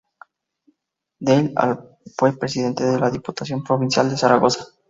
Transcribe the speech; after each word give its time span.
Del 1.19 1.53
al 1.55 1.95
fue 2.17 2.35
Presidente 2.35 2.83
de 2.83 2.99
la 2.99 3.11
Diputación 3.11 3.63
Provincial 3.63 4.09
de 4.09 4.17
Zaragoza. 4.17 4.65